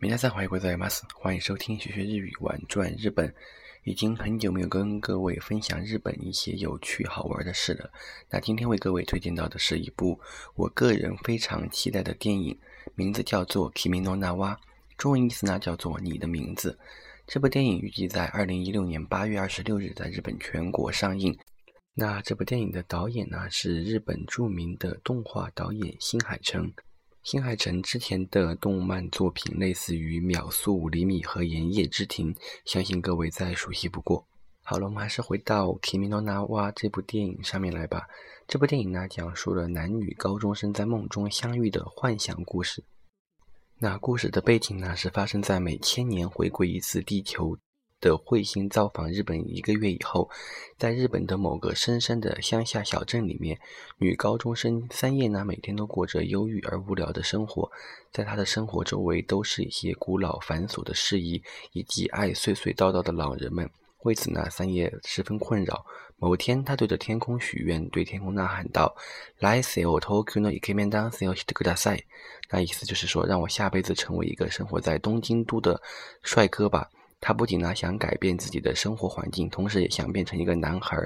[0.00, 3.34] 明天再回疑国子 MAS，欢迎收听学学日语玩转日本。
[3.82, 7.90] 已经很久没有跟各位分享日本一些有趣好玩的事了，
[8.30, 10.20] 那今天为各位推荐到的是一部
[10.54, 12.56] 我个人非常期待的电影，
[12.94, 14.54] 名字叫做《Kimi no Na wa》，
[14.96, 16.72] 中文意思呢叫做《你的名字》。
[17.26, 21.36] 这部电影预计在二零一六年八月二十六日在日本全国上映。
[21.94, 26.72] 那这部电影的导演呢是日本著名的动画导演新海诚。
[27.30, 32.32] 新海诚之前的动漫作品，类似于《秒速五厘米》和《言叶之庭》，
[32.64, 34.26] 相信各位再熟悉不过。
[34.62, 38.08] 好了，我们还是回到《Kimi no Na wa》这部电影上面来吧。
[38.46, 42.82] 这部电影呢，讲述了男女高中生在梦中相遇的幻想故事。
[43.78, 47.58] 那故事的背景呢，是发生在每千年回归一次地球。
[48.00, 50.30] 的彗星造访日本一个月以后，
[50.78, 53.58] 在日本的某个深山的乡下小镇里面，
[53.98, 57.70] 女高中生三叶呢每天都过着忧郁而无聊的生活，
[58.12, 61.42] 在她的生活周围都是一些古老繁琐的事宜
[61.72, 63.68] 以及爱碎碎叨叨的老人们。
[64.04, 65.84] 为此呢，三叶十分困扰。
[66.20, 68.94] 某天，她对着天空许愿，对天空呐喊道
[69.40, 72.02] ：“来世をとお s の一面当せ g o o d ださい。”
[72.48, 75.80] 那意思就是说，让我下辈子成为一个生活在东京都的
[76.22, 76.88] 帅哥吧。
[77.20, 80.96] 他不仅呢想改变自己的生活环境，同时也想变成一个男孩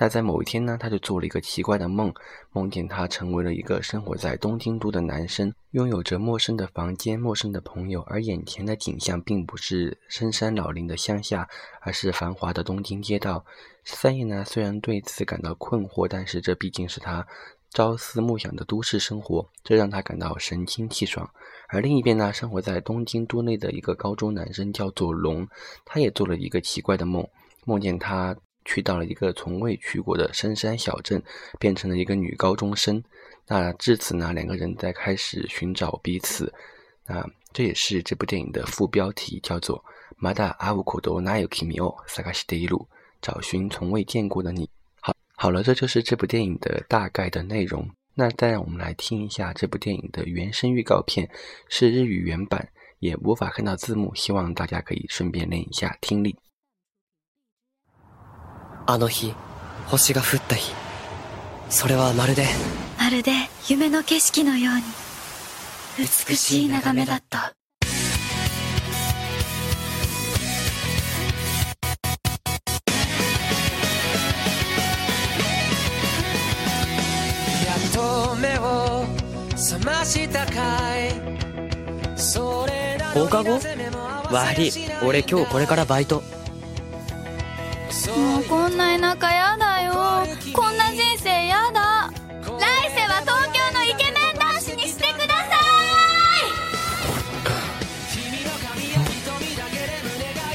[0.00, 2.14] 但在某一天呢，他就做了一个奇怪的梦，
[2.52, 11.48] 梦见他成为了一个生活在东京都的男生，拥有着陌生的房间、陌生的朋友，而眼前的景象并不是深山老林的乡下，
[11.80, 13.44] 而是繁华的东京街道。
[13.82, 17.26] 三叶呢，虽然对此感到困惑，但是这毕竟是他
[17.72, 21.28] 朝思暮想的都市生活，这让他感到神清气爽。
[21.66, 25.48] 而另一边呢，生活在东京都内的一个高中男生叫做龙，
[25.84, 27.26] 他也做了一个奇怪的梦，
[27.64, 28.36] 梦见他。
[28.68, 31.20] 去到了一个从未去过的深山小镇，
[31.58, 33.02] 变成了一个女高中生。
[33.46, 36.52] 那至此呢，两个人在开始寻找彼此。
[37.06, 39.82] 那这也是这部电影的副标题，叫做
[40.28, 40.50] 《阿だ
[40.84, 42.76] 库多口でな米君萨卡西のりる》，
[43.22, 44.68] 找寻从未见过的你。
[45.00, 47.88] 好，好了，这就是这部电影的大概的内容。
[48.14, 51.30] 那再让我们来听一下这部电影的原声预告片，
[51.68, 52.68] 是日语原版，
[52.98, 56.36] 也无法看到字幕，希望大家可以顺便练一下听力。
[58.90, 59.34] あの日
[59.88, 60.72] 星が降った日
[61.68, 62.46] それはまるで
[62.98, 63.32] まるで
[63.68, 64.76] 夢の景色のよう
[65.98, 67.44] に美しい眺めだったや
[77.90, 79.04] っと目を
[79.54, 81.12] 覚ましたかい
[83.12, 83.60] 放課後
[84.32, 84.70] 悪い
[85.04, 86.22] 俺今日これからバイト
[88.14, 89.94] もうこんな田舎やだよ
[90.52, 92.12] こんな人生やだ
[92.42, 95.46] 来世は東京のイケメン男子にしてくださ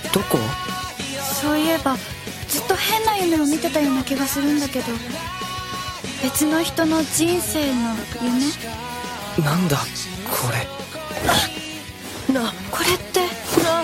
[0.00, 0.38] いどこ
[1.40, 1.96] そういえば
[2.48, 4.84] ずっと変な夢を見てたような気がするんだけど
[6.22, 9.86] 別の人の人生の夢なんだこ
[12.30, 13.18] れなこれって
[13.64, 13.82] な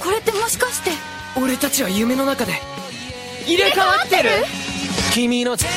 [0.00, 2.52] これってもしかして俺たちは夢の中で
[3.46, 4.28] 入れ替わってる
[5.14, 5.76] 君の全然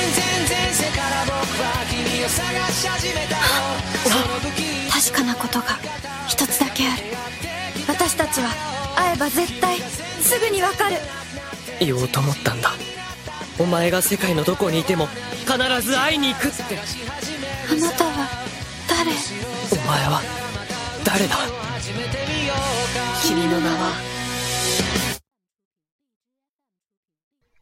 [0.60, 3.36] 前世から僕は君を探し始めた
[4.94, 5.78] 確かなことが
[6.28, 7.04] 一つだけある
[7.88, 8.50] 私たちは
[8.96, 10.98] 会えば絶対すぐにわかる
[11.80, 12.72] 言おうと思ったんだ
[13.58, 15.08] お前が世界のどこにいても
[15.48, 18.28] 必ず会いに行くってあなたは
[18.90, 20.22] 誰お前は
[21.06, 21.36] 誰だ
[23.24, 23.92] 君の名は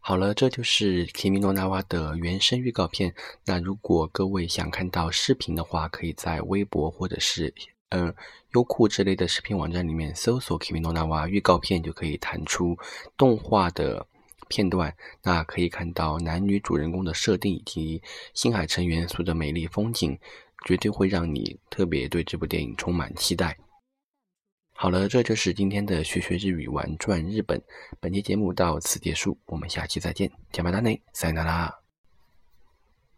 [0.05, 3.15] 好了，这就是《Kimi no n 诺娜娃》的原声预告片。
[3.45, 7.53] 那如果各位想看到视频的话，可以在微博或者是，
[7.87, 8.13] 嗯，
[8.53, 12.75] 优酷之类的视频网站里面搜索《Kimi no n 诺娜娃》预告片，就可以弹出
[13.15, 14.05] 动画的
[14.49, 14.93] 片段。
[15.21, 18.03] 那可以看到男女主人公的设定以及
[18.33, 20.19] 星海城元素的美丽风景，
[20.65, 23.57] 绝对会让你特别对这部电影充满期待。
[24.75, 27.61] 好了，这就是今天的学学日语玩转日本。
[27.99, 31.73] 本期节目到此结束，我们下期再见，加班达内塞纳拉。